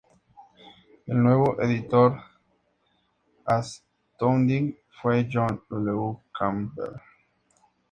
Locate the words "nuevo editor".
1.21-2.13